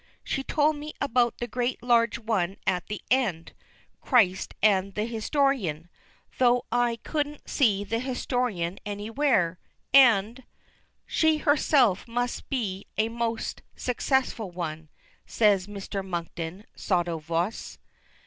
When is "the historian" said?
4.95-5.89, 7.83-8.79